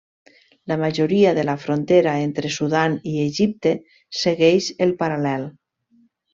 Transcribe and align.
La 0.69 0.77
majoria 0.83 1.33
de 1.39 1.43
la 1.49 1.55
frontera 1.65 2.15
entre 2.23 2.51
Sudan 2.57 2.97
i 3.13 3.15
Egipte 3.27 3.77
segueix 4.25 4.75
el 4.89 4.99
paral·lel. 5.05 5.49